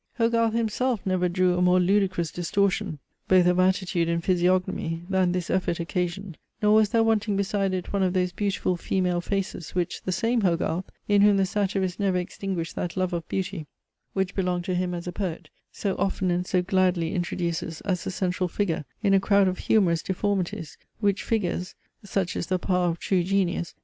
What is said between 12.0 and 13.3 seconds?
extinguished that love of